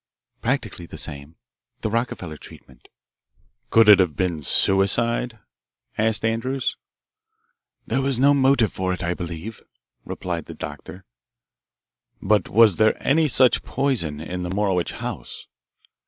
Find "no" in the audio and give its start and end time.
8.17-8.33